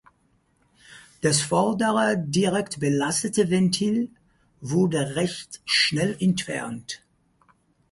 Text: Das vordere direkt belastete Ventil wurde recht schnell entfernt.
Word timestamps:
Das 1.21 1.41
vordere 1.41 2.17
direkt 2.17 2.79
belastete 2.79 3.51
Ventil 3.51 4.09
wurde 4.59 5.15
recht 5.15 5.61
schnell 5.63 6.17
entfernt. 6.19 7.03